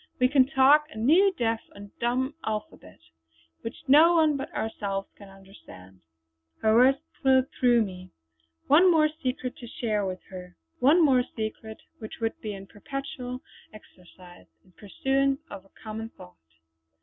We 0.17 0.27
can 0.29 0.47
talk 0.47 0.87
a 0.89 0.97
new 0.97 1.31
deaf 1.37 1.59
and 1.75 1.91
dumb 1.99 2.33
alphabet; 2.43 2.97
which 3.61 3.83
no 3.87 4.15
one 4.15 4.35
but 4.35 4.51
ourselves 4.51 5.07
can 5.15 5.29
understand!" 5.29 5.99
Her 6.63 6.73
words 6.73 6.97
thrilled 7.21 7.49
through 7.51 7.83
me. 7.83 8.09
One 8.65 8.89
more 8.89 9.09
secret 9.21 9.55
to 9.57 9.67
share 9.67 10.03
with 10.03 10.23
her; 10.31 10.55
one 10.79 11.05
more 11.05 11.21
secret 11.35 11.83
which 11.99 12.19
would 12.19 12.33
be 12.41 12.55
in 12.55 12.65
perpetual 12.65 13.43
exercise, 13.71 14.47
in 14.65 14.71
pursuance 14.71 15.39
of 15.51 15.65
a 15.65 15.69
common 15.83 16.09
thought. 16.09 16.33